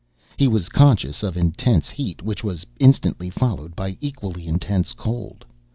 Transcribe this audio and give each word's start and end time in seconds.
He 0.35 0.47
was 0.47 0.67
conscious 0.67 1.21
of 1.21 1.37
intense 1.37 1.91
heat 1.91 2.23
which 2.23 2.43
was 2.43 2.65
instantly 2.79 3.29
followed 3.29 3.75
by 3.75 3.97
equally 4.01 4.47
intense 4.47 4.93
cold. 4.93 5.45